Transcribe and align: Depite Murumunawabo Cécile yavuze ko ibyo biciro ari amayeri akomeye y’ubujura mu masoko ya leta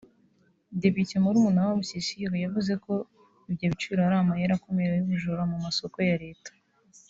Depite 0.81 1.13
Murumunawabo 1.23 1.81
Cécile 1.91 2.35
yavuze 2.45 2.73
ko 2.85 2.93
ibyo 3.49 3.65
biciro 3.71 3.99
ari 4.07 4.15
amayeri 4.21 4.53
akomeye 4.57 4.89
y’ubujura 4.93 5.41
mu 5.51 5.57
masoko 5.65 5.97
ya 6.09 6.17
leta 6.25 6.51